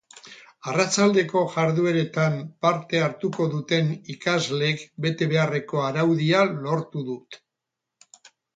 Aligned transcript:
Arratsaldeko 0.69 1.43
jardueretan 1.55 2.39
parte 2.67 3.03
hartuko 3.09 3.47
duten 3.53 3.93
ikasleek 4.15 4.83
bete 5.07 5.31
beharreko 5.35 5.85
araudia 5.91 6.43
lortu 6.65 7.07
dut. 7.13 7.43